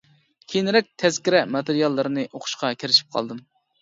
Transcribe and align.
كېيىنرەك 0.53 0.87
تەزكىرە 1.03 1.43
ماتېرىياللىرىنى 1.57 2.25
ئوقۇشقا 2.33 2.73
كىرىشىپ 2.85 3.19
قالدىم. 3.19 3.45